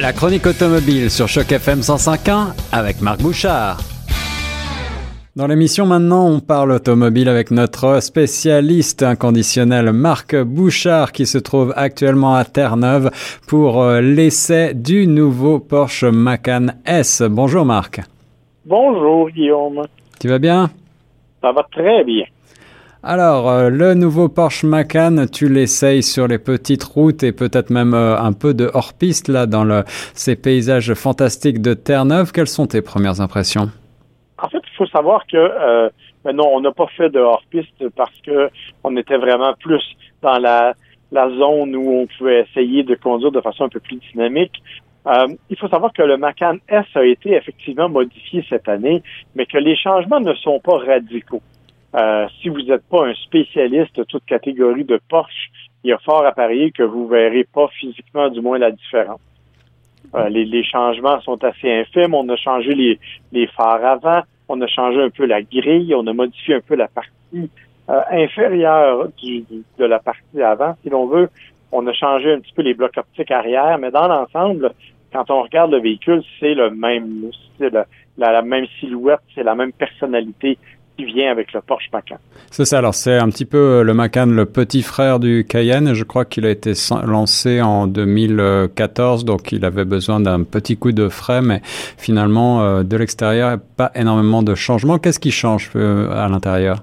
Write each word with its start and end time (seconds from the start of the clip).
La 0.00 0.12
chronique 0.12 0.46
automobile 0.46 1.10
sur 1.10 1.26
Choc 1.26 1.50
FM 1.50 1.80
105.1 1.80 2.54
avec 2.70 3.00
Marc 3.00 3.20
Bouchard. 3.20 3.78
Dans 5.34 5.48
l'émission 5.48 5.86
maintenant, 5.86 6.28
on 6.28 6.38
parle 6.38 6.70
automobile 6.70 7.28
avec 7.28 7.50
notre 7.50 8.00
spécialiste 8.00 9.02
inconditionnel 9.02 9.92
Marc 9.92 10.36
Bouchard 10.36 11.10
qui 11.10 11.26
se 11.26 11.38
trouve 11.38 11.74
actuellement 11.74 12.36
à 12.36 12.44
Terre-Neuve 12.44 13.10
pour 13.48 13.82
euh, 13.82 14.00
l'essai 14.00 14.72
du 14.72 15.08
nouveau 15.08 15.58
Porsche 15.58 16.04
Macan 16.04 16.66
S. 16.86 17.22
Bonjour 17.22 17.64
Marc. 17.64 18.00
Bonjour 18.64 19.28
Guillaume. 19.30 19.82
Tu 20.20 20.28
vas 20.28 20.38
bien? 20.38 20.70
Ça 21.42 21.50
va 21.50 21.66
très 21.72 22.04
bien. 22.04 22.24
Alors, 23.10 23.48
euh, 23.48 23.70
le 23.70 23.94
nouveau 23.94 24.28
Porsche 24.28 24.64
Macan, 24.64 25.24
tu 25.32 25.48
l'essayes 25.48 26.02
sur 26.02 26.28
les 26.28 26.38
petites 26.38 26.84
routes 26.84 27.22
et 27.22 27.32
peut-être 27.32 27.70
même 27.70 27.94
euh, 27.94 28.18
un 28.18 28.34
peu 28.34 28.52
de 28.52 28.70
hors-piste 28.74 29.28
là 29.28 29.46
dans 29.46 29.82
ces 30.12 30.36
paysages 30.36 30.92
fantastiques 30.92 31.62
de 31.62 31.72
Terre-Neuve. 31.72 32.32
Quelles 32.32 32.48
sont 32.48 32.66
tes 32.66 32.82
premières 32.82 33.22
impressions? 33.22 33.70
En 34.36 34.50
fait, 34.50 34.58
il 34.58 34.76
faut 34.76 34.86
savoir 34.88 35.26
que 35.26 35.38
euh, 35.38 35.88
non, 36.34 36.50
on 36.52 36.60
n'a 36.60 36.72
pas 36.72 36.86
fait 36.98 37.08
de 37.08 37.18
hors-piste 37.18 37.88
parce 37.96 38.12
que 38.20 38.50
on 38.84 38.94
était 38.98 39.16
vraiment 39.16 39.54
plus 39.58 39.82
dans 40.20 40.38
la, 40.38 40.74
zone 41.10 41.76
où 41.76 42.02
on 42.02 42.06
pouvait 42.18 42.42
essayer 42.42 42.82
de 42.82 42.94
conduire 42.94 43.32
de 43.32 43.40
façon 43.40 43.64
un 43.64 43.68
peu 43.70 43.80
plus 43.80 43.96
dynamique. 44.12 44.62
Il 45.48 45.56
faut 45.58 45.68
savoir 45.68 45.94
que 45.94 46.02
le 46.02 46.18
Macan 46.18 46.56
S 46.68 46.84
a 46.94 47.02
été 47.06 47.32
effectivement 47.32 47.88
modifié 47.88 48.44
cette 48.50 48.68
année, 48.68 49.02
mais 49.34 49.46
que 49.46 49.56
les 49.56 49.76
changements 49.76 50.20
ne 50.20 50.34
sont 50.34 50.60
pas 50.60 50.76
radicaux. 50.76 51.40
Euh, 51.98 52.28
si 52.40 52.48
vous 52.48 52.62
n'êtes 52.62 52.86
pas 52.88 53.06
un 53.06 53.14
spécialiste 53.14 53.96
de 53.96 54.04
toute 54.04 54.24
catégorie 54.24 54.84
de 54.84 55.00
Porsche, 55.08 55.50
il 55.82 55.90
y 55.90 55.92
a 55.92 55.98
fort 55.98 56.24
à 56.24 56.32
parier 56.32 56.70
que 56.70 56.82
vous 56.84 57.08
verrez 57.08 57.44
pas 57.44 57.68
physiquement 57.68 58.28
du 58.28 58.40
moins 58.40 58.58
la 58.58 58.70
différence. 58.70 59.20
Euh, 60.14 60.28
les, 60.28 60.64
changements 60.64 61.20
sont 61.22 61.42
assez 61.42 61.70
infimes. 61.70 62.14
On 62.14 62.28
a 62.28 62.36
changé 62.36 62.98
les, 63.32 63.46
phares 63.48 63.84
avant, 63.84 64.22
on 64.48 64.60
a 64.60 64.66
changé 64.66 65.02
un 65.02 65.10
peu 65.10 65.26
la 65.26 65.42
grille, 65.42 65.94
on 65.94 66.06
a 66.06 66.12
modifié 66.12 66.54
un 66.54 66.60
peu 66.60 66.76
la 66.76 66.88
partie 66.88 67.50
euh, 67.90 68.00
inférieure 68.10 69.08
de 69.78 69.84
la 69.84 69.98
partie 69.98 70.42
avant, 70.42 70.76
si 70.82 70.90
l'on 70.90 71.06
veut. 71.06 71.28
On 71.72 71.86
a 71.86 71.92
changé 71.92 72.32
un 72.32 72.40
petit 72.40 72.52
peu 72.52 72.62
les 72.62 72.74
blocs 72.74 72.96
optiques 72.96 73.30
arrière, 73.30 73.76
mais 73.78 73.90
dans 73.90 74.08
l'ensemble, 74.08 74.72
quand 75.12 75.30
on 75.30 75.42
regarde 75.42 75.72
le 75.72 75.80
véhicule, 75.80 76.22
c'est 76.38 76.54
le 76.54 76.70
même, 76.70 77.30
c'est 77.58 77.70
la, 77.70 77.86
la, 78.16 78.42
même 78.42 78.66
silhouette, 78.78 79.20
c'est 79.34 79.42
la 79.42 79.54
même 79.54 79.72
personnalité 79.72 80.58
qui 80.98 81.04
vient 81.04 81.30
avec 81.30 81.52
le 81.52 81.60
Porsche 81.60 81.88
Macan. 81.92 82.16
C'est 82.50 82.64
ça, 82.64 82.78
alors 82.78 82.94
c'est 82.94 83.16
un 83.16 83.28
petit 83.30 83.44
peu 83.44 83.56
euh, 83.56 83.82
le 83.84 83.94
Macan, 83.94 84.26
le 84.26 84.46
petit 84.46 84.82
frère 84.82 85.20
du 85.20 85.46
Cayenne. 85.48 85.94
Je 85.94 86.02
crois 86.02 86.24
qu'il 86.24 86.44
a 86.44 86.50
été 86.50 86.72
lancé 87.06 87.62
en 87.62 87.86
2014, 87.86 89.24
donc 89.24 89.52
il 89.52 89.64
avait 89.64 89.84
besoin 89.84 90.18
d'un 90.18 90.42
petit 90.42 90.76
coup 90.76 90.90
de 90.90 91.08
frais, 91.08 91.40
mais 91.40 91.60
finalement, 91.62 92.62
euh, 92.62 92.82
de 92.82 92.96
l'extérieur, 92.96 93.58
pas 93.76 93.92
énormément 93.94 94.42
de 94.42 94.56
changements. 94.56 94.98
Qu'est-ce 94.98 95.20
qui 95.20 95.30
change 95.30 95.70
euh, 95.76 96.10
à 96.10 96.28
l'intérieur? 96.28 96.78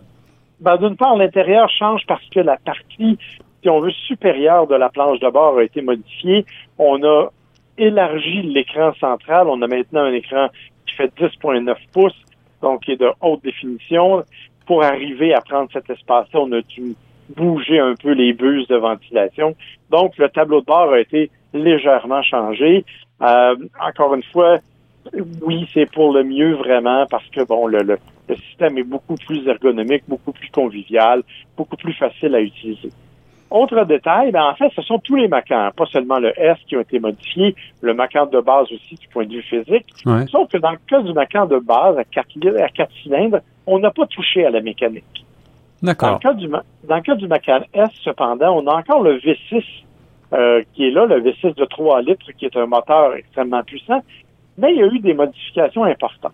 Ben, 0.62 0.78
D'une 0.78 0.96
part, 0.96 1.18
l'intérieur 1.18 1.70
change 1.70 2.04
parce 2.08 2.26
que 2.34 2.40
la 2.40 2.56
partie, 2.58 3.18
si 3.62 3.70
on 3.70 3.82
veut, 3.82 3.92
supérieure 3.92 4.68
de 4.68 4.76
la 4.76 4.88
planche 4.88 5.20
de 5.20 5.30
bord 5.30 5.58
a 5.58 5.64
été 5.64 5.82
modifiée. 5.82 6.46
On 6.78 7.04
a 7.04 7.32
élargi 7.78 8.44
l'écran 8.44 8.94
central. 8.94 9.48
On 9.50 9.62
a 9.62 9.68
maintenant 9.68 10.06
un 10.06 10.14
écran 10.14 10.48
qui 10.88 10.96
fait 10.96 11.12
10,9 11.20 11.76
pouces 11.92 12.25
donc 12.66 12.82
qui 12.82 12.92
est 12.94 12.98
de 12.98 13.12
haute 13.22 13.44
définition. 13.44 14.24
Pour 14.66 14.84
arriver 14.84 15.34
à 15.34 15.42
prendre 15.42 15.70
cet 15.72 15.88
espace-là, 15.90 16.40
on 16.42 16.52
a 16.52 16.62
dû 16.62 16.96
bouger 17.36 17.80
un 17.80 17.94
peu 17.96 18.12
les 18.12 18.34
buses 18.34 18.68
de 18.68 18.76
ventilation. 18.76 19.56
Donc, 19.92 20.18
le 20.18 20.28
tableau 20.30 20.62
de 20.62 20.66
bord 20.66 20.92
a 20.92 21.00
été 21.00 21.30
légèrement 21.54 22.24
changé. 22.24 22.84
Euh, 23.22 23.56
encore 23.80 24.16
une 24.16 24.24
fois, 24.24 24.58
oui, 25.42 25.70
c'est 25.74 25.90
pour 25.92 26.12
le 26.14 26.24
mieux 26.24 26.56
vraiment 26.56 27.06
parce 27.06 27.28
que 27.30 27.44
bon, 27.46 27.68
le, 27.68 27.98
système 28.50 28.80
est 28.80 28.84
beaucoup 28.84 29.16
plus 29.16 29.48
ergonomique, 29.48 30.04
beaucoup 30.08 30.32
plus 30.32 30.50
convivial, 30.50 31.22
beaucoup 31.56 31.78
plus 31.78 31.94
facile 31.94 32.34
à 32.34 32.42
utiliser. 32.42 32.90
Autre 33.52 33.84
détail, 33.86 34.32
ben 34.32 34.44
en 34.44 34.56
fait, 34.56 34.72
ce 34.76 34.82
sont 34.82 34.98
tous 35.00 35.16
les 35.16 35.28
Macans, 35.28 35.70
pas 35.76 35.86
seulement 35.86 36.18
le 36.18 36.34
S 36.40 36.58
qui 36.68 36.76
ont 36.76 36.82
été 36.82 37.00
modifiés, 37.00 37.56
le 37.82 37.94
Macan 37.94 38.26
de 38.26 38.40
base 38.42 38.66
aussi 38.72 38.96
du 38.96 39.08
point 39.08 39.26
de 39.26 39.34
vue 39.34 39.44
physique. 39.44 39.86
Ouais. 40.06 40.26
Sauf 40.28 40.50
que 40.50 40.58
dans 40.58 40.72
le 40.72 40.80
cas 40.88 41.02
du 41.02 41.14
Macan 41.14 41.46
de 41.46 41.60
base 41.60 41.98
à 41.98 42.04
quatre, 42.04 42.30
à 42.60 42.70
quatre 42.70 42.92
cylindres, 43.04 43.40
on 43.68 43.80
n'a 43.80 43.92
pas 43.92 44.08
touché 44.08 44.46
à 44.46 44.50
la 44.50 44.62
mécanique. 44.62 45.26
Dans 45.82 45.92
le, 45.92 45.96
D'accord. 45.96 46.20
cas 46.20 46.34
du, 46.34 46.48
dans 46.48 46.96
le 46.96 47.02
cas 47.02 47.16
du 47.16 47.28
Macan 47.28 47.60
S, 47.74 47.90
cependant, 48.04 48.58
on 48.58 48.66
a 48.68 48.76
encore 48.76 49.04
le 49.04 49.20
V6 49.20 49.64
euh, 50.34 50.64
qui 50.74 50.88
est 50.88 50.92
là, 50.92 51.06
le 51.06 51.22
V6 51.22 51.56
de 51.56 51.66
3 51.66 52.02
litres, 52.02 52.32
qui 52.38 52.46
est 52.46 52.58
un 52.58 52.66
moteur 52.66 53.14
extrêmement 53.16 53.64
puissant, 53.64 54.02
mais 54.58 54.74
il 54.74 54.80
y 54.80 54.84
a 54.84 54.88
eu 54.88 55.00
des 55.00 55.14
modifications 55.14 55.84
importantes. 55.84 56.34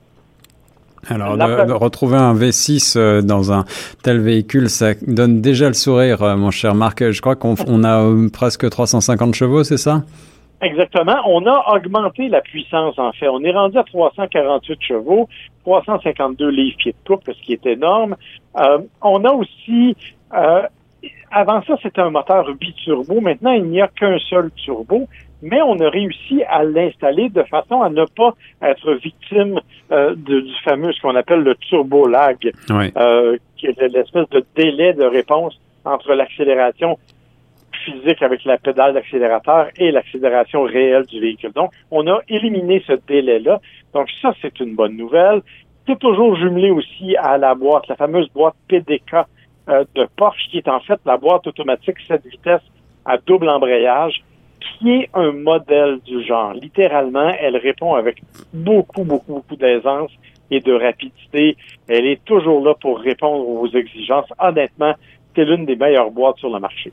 Alors, 1.14 1.38
de, 1.38 1.68
de 1.68 1.74
retrouver 1.74 2.18
un 2.18 2.34
V6 2.34 2.98
euh, 2.98 3.22
dans 3.22 3.52
un 3.52 3.66
tel 4.04 4.20
véhicule, 4.20 4.70
ça 4.70 4.94
donne 5.06 5.42
déjà 5.42 5.68
le 5.68 5.74
sourire, 5.74 6.24
euh, 6.24 6.36
mon 6.36 6.52
cher 6.52 6.74
Marc. 6.76 7.12
Je 7.12 7.22
crois 7.22 7.36
qu'on 7.36 7.56
on 7.68 7.84
a 7.84 8.02
euh, 8.02 8.30
presque 8.30 8.70
350 8.70 9.36
chevaux, 9.36 9.64
c'est 9.64 9.78
ça? 9.78 10.04
Exactement. 10.62 11.18
On 11.26 11.46
a 11.48 11.76
augmenté 11.76 12.30
la 12.30 12.42
puissance, 12.42 12.98
en 13.00 13.12
fait. 13.14 13.28
On 13.28 13.44
est 13.44 13.52
rendu 13.52 13.78
à 13.80 13.84
348 13.84 14.80
chevaux, 14.82 15.28
352 15.64 16.50
livres-pieds 16.50 16.92
de 16.92 17.08
couple, 17.08 17.34
ce 17.34 17.42
qui 17.42 17.54
est 17.54 17.66
énorme. 17.66 18.16
Euh, 18.58 18.78
on 19.02 19.26
a 19.26 19.32
aussi, 19.32 19.96
euh, 20.36 20.62
avant 21.32 21.62
ça, 21.64 21.76
c'était 21.82 22.02
un 22.02 22.10
moteur 22.10 22.54
biturbo. 22.56 23.22
Maintenant, 23.22 23.52
il 23.54 23.64
n'y 23.64 23.82
a 23.82 23.88
qu'un 23.88 24.18
seul 24.20 24.52
turbo, 24.52 25.08
mais 25.42 25.62
on 25.62 25.80
a 25.80 25.90
réussi 25.90 26.44
à 26.48 26.64
l'installer 26.64 27.30
de 27.30 27.44
façon 27.44 27.82
à 27.82 27.90
ne 27.90 28.06
pas 28.06 28.34
être 28.62 28.94
victime 28.96 29.60
euh, 29.92 30.14
de- 30.16 30.42
du 30.42 30.54
fameux, 30.64 30.92
ce 30.94 31.02
qu'on 31.02 31.16
appelle 31.16 31.42
le 31.42 31.56
turbo 31.56 32.08
lag, 32.08 32.38
Oui. 32.70 32.92
euh, 32.98 33.38
qui 33.58 33.68
est 33.68 33.82
l'espèce 33.82 34.30
de 34.30 34.44
délai 34.56 34.94
de 34.94 35.04
réponse 35.04 35.60
entre 35.86 36.14
l'accélération 36.14 36.98
physique 37.84 38.22
avec 38.22 38.46
la 38.46 38.58
pédale 38.58 38.94
d'accélérateur 38.94 39.68
et 39.78 39.92
l'accélération 39.92 40.62
réelle 40.64 41.06
du 41.08 41.20
véhicule. 41.20 41.52
Donc, 41.54 41.72
on 41.90 42.06
a 42.08 42.20
éliminé 42.30 42.84
ce 42.86 42.94
délai-là. 43.08 43.60
Donc, 43.94 44.08
ça, 44.22 44.34
c'est 44.42 44.60
une 44.60 44.76
bonne 44.76 44.96
nouvelle. 44.96 45.42
C'est 45.88 45.98
toujours 45.98 46.36
jumelé 46.38 46.70
aussi 46.70 47.16
à 47.18 47.38
la 47.40 47.56
boîte, 47.56 47.88
la 47.88 47.96
fameuse 47.96 48.30
boîte 48.30 48.54
PDK 48.68 49.16
euh, 49.72 49.84
de 49.96 50.08
Porsche, 50.16 50.50
qui 50.50 50.58
est 50.58 50.68
en 50.68 50.80
fait 50.80 51.00
la 51.06 51.18
boîte 51.18 51.48
automatique 51.48 51.98
7 52.08 52.26
vitesses 52.26 52.62
à 53.06 53.18
double 53.18 53.50
embrayage, 53.50 54.24
qui 54.60 54.92
est 54.92 55.10
un 55.14 55.32
modèle 55.32 56.00
du 56.06 56.24
genre. 56.24 56.54
Littéralement, 56.54 57.34
elle 57.40 57.58
répond 57.58 57.96
avec 57.96 58.22
beaucoup, 58.54 59.04
beaucoup, 59.04 59.34
beaucoup 59.34 59.56
d'aisance 59.56 60.12
et 60.50 60.60
de 60.60 60.74
rapidité. 60.74 61.58
Elle 61.88 62.06
est 62.06 62.24
toujours 62.26 62.64
là 62.64 62.74
pour 62.80 63.00
répondre 63.00 63.48
aux 63.48 63.68
exigences. 63.68 64.28
Honnêtement, 64.40 64.94
c'est 65.36 65.46
l'une 65.46 65.66
des 65.66 65.76
meilleures 65.76 66.12
boîtes 66.12 66.38
sur 66.38 66.50
le 66.50 66.60
marché. 66.60 66.92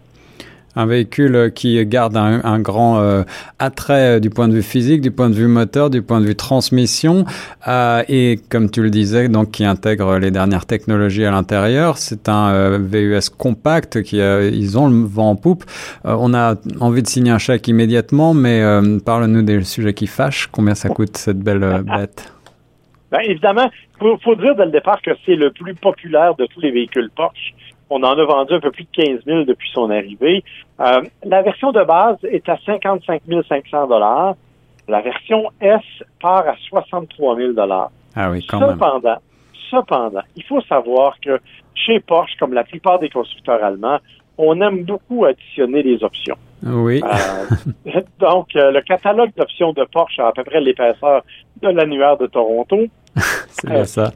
Un 0.77 0.87
véhicule 0.87 1.51
qui 1.55 1.85
garde 1.87 2.17
un, 2.17 2.61
grand 2.61 3.01
euh, 3.01 3.25
attrait 3.59 4.21
du 4.21 4.31
point 4.31 4.49
de 4.49 4.55
vue 4.55 4.63
physique, 4.63 5.01
du 5.01 5.11
point 5.11 5.29
de 5.29 5.35
vue 5.35 5.49
moteur, 5.49 5.91
du 5.91 6.03
point 6.03 6.21
de 6.21 6.27
vue 6.27 6.37
transmission, 6.37 7.25
euh, 7.67 8.03
et 8.09 8.39
comme 8.49 8.71
tu 8.71 8.83
le 8.83 8.91
disais, 8.91 9.29
donc 9.29 9.51
qui 9.51 9.65
intègre 9.65 10.19
les 10.19 10.31
dernières 10.31 10.67
technologies 10.67 11.25
à 11.25 11.31
l'intérieur. 11.31 11.99
C'est 11.99 12.29
un 12.29 12.51
euh, 12.51 12.79
VUS 12.81 13.31
compact 13.37 14.03
qui 14.03 14.19
ils 14.19 14.79
ont 14.79 14.89
le 14.89 15.07
vent 15.07 15.31
en 15.31 15.37
poupe. 15.37 15.65
Euh, 16.05 16.17
on 16.19 16.35
a 16.35 16.55
envie 16.81 17.03
de 17.03 17.07
signer 17.07 17.31
un 17.31 17.39
chèque 17.39 17.69
immédiatement, 17.69 18.35
mais 18.35 18.61
euh, 18.63 18.99
parle-nous 19.05 19.43
des 19.43 19.63
sujets 19.65 19.95
qui 19.95 20.07
fâchent. 20.07 20.49
Combien 20.49 20.75
ça 20.75 20.89
coûte 20.89 21.17
cette 21.17 21.39
belle 21.39 21.63
euh, 21.63 21.83
bête? 21.83 22.33
Ben, 23.11 23.21
évidemment, 23.21 23.71
faut, 23.99 24.19
faut 24.19 24.35
dire 24.35 24.55
dès 24.55 24.67
le 24.67 24.71
départ 24.71 25.01
que 25.01 25.11
c'est 25.25 25.35
le 25.35 25.51
plus 25.51 25.75
populaire 25.75 26.35
de 26.35 26.47
tous 26.47 26.61
les 26.61 26.71
véhicules 26.71 27.11
Porsche. 27.15 27.55
On 27.91 28.03
en 28.03 28.19
a 28.19 28.25
vendu 28.25 28.55
un 28.55 28.61
peu 28.61 28.71
plus 28.71 28.85
de 28.85 28.91
15 29.05 29.25
000 29.27 29.45
depuis 29.45 29.71
son 29.73 29.91
arrivée. 29.91 30.45
Euh, 30.81 31.03
la 31.25 31.43
version 31.43 31.73
de 31.73 31.83
base 31.85 32.17
est 32.25 32.49
à 32.49 32.59
55 32.65 33.23
500 33.49 33.87
dollars. 33.87 34.35
La 34.89 35.01
version 35.01 35.51
S 35.61 35.81
part 36.21 36.49
à 36.49 36.55
63 36.69 37.37
000 37.37 37.53
dollars. 37.53 37.91
Ah 38.15 38.31
oui, 38.31 38.45
quand 38.47 38.61
même. 38.61 38.71
Cependant, 38.71 39.19
cependant, 39.71 40.23
il 40.37 40.45
faut 40.45 40.61
savoir 40.63 41.19
que 41.21 41.41
chez 41.75 42.01
Porsche, 42.01 42.37
comme 42.39 42.53
la 42.53 42.65
plupart 42.65 42.99
des 42.99 43.09
constructeurs 43.09 43.63
allemands, 43.63 43.99
on 44.39 44.61
aime 44.61 44.85
beaucoup 44.85 45.25
additionner 45.25 45.83
les 45.83 46.03
options. 46.03 46.37
Oui. 46.65 47.03
Euh, 47.05 48.01
donc, 48.19 48.55
euh, 48.57 48.71
le 48.71 48.81
catalogue 48.83 49.31
d'options 49.37 49.73
de 49.73 49.85
Porsche 49.85 50.19
a 50.21 50.29
à 50.29 50.33
peu 50.33 50.45
près 50.45 50.61
l'épaisseur 50.61 51.23
de 51.63 51.69
l'annuaire 51.69 52.17
de 52.17 52.27
Toronto. 52.27 52.79
C'est 53.17 53.69
bien 53.69 53.85
ça. 53.85 54.13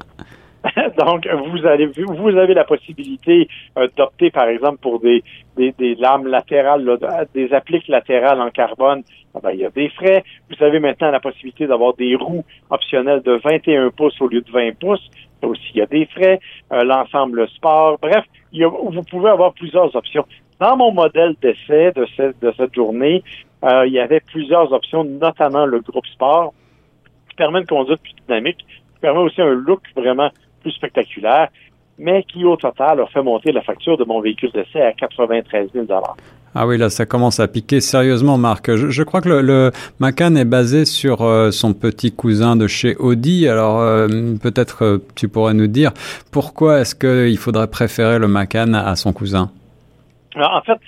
Donc, 0.98 1.26
vous 1.26 1.66
avez 1.66 1.86
vous 1.86 2.28
avez 2.28 2.54
la 2.54 2.64
possibilité 2.64 3.48
euh, 3.76 3.88
d'opter, 3.96 4.30
par 4.30 4.46
exemple, 4.48 4.78
pour 4.78 5.00
des, 5.00 5.24
des, 5.56 5.72
des 5.72 5.94
lames 5.96 6.26
latérales, 6.26 6.84
là, 6.84 7.24
des 7.34 7.52
appliques 7.52 7.88
latérales 7.88 8.40
en 8.40 8.50
carbone. 8.50 9.02
Ah 9.34 9.40
ben, 9.42 9.50
il 9.50 9.60
y 9.60 9.64
a 9.64 9.70
des 9.70 9.88
frais. 9.88 10.22
Vous 10.50 10.64
avez 10.64 10.78
maintenant 10.78 11.10
la 11.10 11.20
possibilité 11.20 11.66
d'avoir 11.66 11.94
des 11.94 12.14
roues 12.14 12.44
optionnelles 12.70 13.22
de 13.22 13.40
21 13.42 13.90
pouces 13.90 14.20
au 14.20 14.28
lieu 14.28 14.40
de 14.40 14.50
20 14.50 14.78
pouces. 14.78 15.10
Là 15.42 15.48
aussi, 15.48 15.62
il 15.74 15.78
y 15.78 15.82
a 15.82 15.86
des 15.86 16.06
frais. 16.06 16.38
Euh, 16.72 16.84
L'ensemble 16.84 17.48
sport. 17.48 17.98
Bref, 18.00 18.24
il 18.52 18.60
y 18.60 18.64
a, 18.64 18.68
vous 18.68 19.02
pouvez 19.02 19.30
avoir 19.30 19.54
plusieurs 19.54 19.94
options. 19.96 20.26
Dans 20.60 20.76
mon 20.76 20.92
modèle 20.92 21.34
d'essai 21.42 21.92
de 21.92 22.06
cette, 22.16 22.40
de 22.40 22.52
cette 22.56 22.74
journée, 22.74 23.24
euh, 23.64 23.86
il 23.86 23.92
y 23.92 23.98
avait 23.98 24.20
plusieurs 24.20 24.72
options, 24.72 25.02
notamment 25.02 25.66
le 25.66 25.80
groupe 25.80 26.06
sport, 26.06 26.52
qui 27.28 27.34
permet 27.36 27.60
une 27.60 27.66
conduite 27.66 28.00
plus 28.00 28.14
dynamique, 28.26 28.58
qui 28.58 29.00
permet 29.00 29.20
aussi 29.20 29.40
un 29.40 29.54
look 29.54 29.80
vraiment 29.96 30.30
plus 30.62 30.72
spectaculaire, 30.72 31.48
mais 31.98 32.24
qui 32.24 32.44
au 32.44 32.56
total 32.56 33.00
a 33.00 33.06
fait 33.06 33.22
monter 33.22 33.52
la 33.52 33.62
facture 33.62 33.96
de 33.96 34.04
mon 34.04 34.20
véhicule 34.20 34.50
d'essai 34.52 34.80
à 34.80 34.92
93 34.92 35.70
000 35.74 35.86
ah 36.54 36.66
oui, 36.66 36.76
là, 36.76 36.90
ça 36.90 37.06
commence 37.06 37.40
à 37.40 37.48
piquer 37.48 37.80
sérieusement, 37.80 38.36
Marc. 38.36 38.74
Je, 38.74 39.02
crois 39.02 39.22
que 39.22 39.28
le, 39.30 39.72
Macan 40.00 40.34
est 40.34 40.44
basé 40.44 40.84
sur 40.84 41.22
euh, 41.22 41.50
son 41.50 41.72
petit 41.72 42.12
cousin 42.12 42.56
de 42.56 42.66
chez 42.66 42.94
Audi. 42.96 43.48
Alors, 43.48 43.80
euh, 43.80 44.06
peut-être 44.42 44.84
euh, 44.84 44.98
tu 45.14 45.28
pourrais 45.28 45.54
nous 45.54 45.66
dire 45.66 45.92
pourquoi 46.30 46.80
est-ce 46.80 46.94
qu'il 46.94 47.38
faudrait 47.38 47.68
préférer 47.68 48.18
le 48.18 48.28
Macan 48.28 48.74
à 48.74 48.96
son 48.96 49.14
cousin? 49.14 49.50
En 50.36 50.60
fait, 50.60 50.78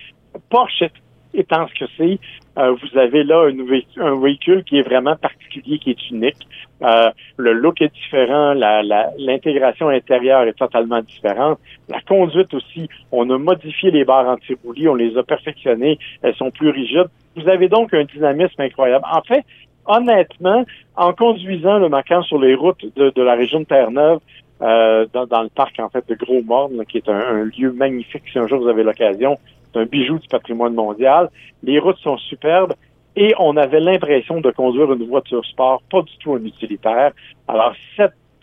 Porsche 0.51 0.85
étant 1.35 1.67
ce 1.69 1.85
que 1.85 1.91
c'est, 1.97 2.19
euh, 2.59 2.73
vous 2.73 2.99
avez 2.99 3.25
là 3.25 3.49
un, 3.99 4.21
véhicule 4.21 4.65
qui 4.65 4.79
est 4.79 4.83
vraiment 4.83 5.17
particulier, 5.17 5.79
qui 5.79 5.91
est 5.91 6.11
unique. 6.11 6.47
Euh, 6.83 7.11
le 7.37 7.53
look 7.53 7.81
est 7.83 7.93
différent, 7.93 8.55
l'intégration 8.55 9.89
intérieure 9.89 10.45
est 10.45 10.59
totalement 10.59 11.01
différente. 11.03 11.59
La 11.89 12.01
conduite 12.01 12.55
aussi, 12.55 12.89
on 13.11 13.29
a 13.31 13.39
modifié 13.39 13.91
les 13.91 14.05
barres 14.05 14.29
anti-roulis, 14.29 14.89
on 14.89 14.95
les 14.95 15.17
a 15.17 15.23
perfectionnées, 15.23 15.99
elles 16.23 16.37
sont 16.37 16.51
plus 16.51 16.71
rigides. 16.71 17.09
Vous 17.37 17.49
avez 17.49 17.69
donc 17.69 17.93
un 17.93 18.05
dynamisme 18.05 18.61
incroyable. 18.61 19.05
En 19.11 19.23
fait, 19.23 19.45
honnêtement, 19.87 20.65
en 20.97 21.13
conduisant 21.13 21.79
le 21.79 21.89
Macan 21.89 22.23
sur 22.23 22.39
les 22.39 22.55
routes 22.55 22.85
de, 22.97 23.23
la 23.23 23.35
région 23.35 23.61
de 23.61 23.65
Terre-Neuve, 23.65 24.21
euh, 24.63 25.07
dans, 25.13 25.43
le 25.43 25.49
parc 25.49 25.79
en 25.81 25.89
fait 25.89 26.09
de 26.09 26.15
Gros 26.15 26.43
Morne, 26.43 26.85
qui 26.87 26.99
est 26.99 27.09
un, 27.09 27.19
un, 27.19 27.45
lieu 27.45 27.73
magnifique 27.73 28.23
si 28.31 28.39
un 28.39 28.47
jour 28.47 28.61
vous 28.61 28.69
avez 28.69 28.83
l'occasion 28.83 29.39
c'est 29.75 29.81
un 29.81 29.87
bijou 29.87 30.19
du 30.19 30.29
patrimoine 30.29 30.75
mondial. 30.75 31.31
Les 31.63 31.79
routes 31.79 31.99
sont 31.99 32.17
superbes 32.17 32.75
et 33.17 33.35
on 33.39 33.57
avait 33.57 33.81
l'impression 33.81 34.41
de 34.41 34.51
conduire 34.51 34.93
une 34.93 35.07
voiture 35.07 35.45
sport, 35.45 35.83
pas 35.91 36.03
du 36.03 36.17
tout 36.19 36.35
un 36.35 36.45
utilitaire. 36.45 37.13
Alors, 37.49 37.75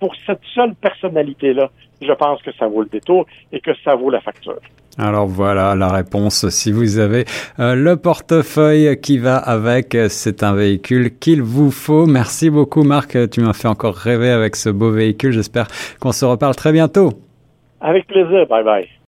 pour 0.02 0.14
cette 0.26 0.42
seule 0.54 0.74
personnalité-là, 0.76 1.70
je 2.02 2.12
pense 2.14 2.42
que 2.42 2.52
ça 2.60 2.68
vaut 2.68 2.82
le 2.82 2.90
détour 2.90 3.28
et 3.54 3.62
que 3.62 3.72
ça 3.86 3.96
vaut 3.96 4.10
la 4.10 4.20
facture. 4.20 4.60
Alors 4.98 5.28
voilà 5.28 5.76
la 5.76 5.90
réponse. 5.90 6.50
Si 6.50 6.72
vous 6.72 6.98
avez 6.98 7.26
euh, 7.60 7.76
le 7.76 7.96
portefeuille 7.96 9.00
qui 9.00 9.20
va 9.20 9.38
avec, 9.38 9.96
c'est 10.10 10.44
un 10.44 10.54
véhicule 10.54 11.18
qu'il 11.20 11.44
vous 11.44 11.72
faut. 11.72 12.08
Merci 12.08 12.50
beaucoup 12.50 12.84
Marc, 12.84 13.16
tu 13.30 13.42
m'as 13.42 13.54
fait 13.54 13.70
encore 13.70 13.96
rêver 13.96 14.32
avec 14.32 14.56
ce 14.56 14.70
beau 14.70 14.92
véhicule. 14.92 15.32
J'espère 15.32 15.68
qu'on 16.02 16.12
se 16.12 16.26
reparle 16.26 16.56
très 16.56 16.74
bientôt. 16.74 17.12
Avec 17.80 18.08
plaisir. 18.08 18.48
Bye 18.48 18.64
bye. 18.64 19.01